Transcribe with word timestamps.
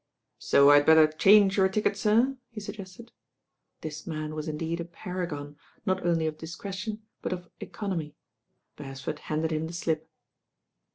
"So 0.39 0.71
I 0.71 0.77
had 0.77 0.87
better 0.87 1.05
change 1.05 1.57
your 1.57 1.69
ticket, 1.69 1.95
sir?" 1.95 2.35
he 2.49 2.59
sug 2.59 2.77
gested. 2.77 3.09
This 3.81 4.07
man 4.07 4.33
was 4.33 4.47
indeed 4.47 4.79
a 4.79 4.85
paragon, 4.85 5.57
not 5.85 6.03
only 6.03 6.25
of 6.25 6.39
dis* 6.39 6.57
cretion, 6.57 7.01
but 7.21 7.31
of 7.31 7.51
economy. 7.59 8.15
Beresford 8.77 9.19
handed 9.19 9.51
him 9.51 9.67
the 9.67 9.73
slip. 9.73 10.09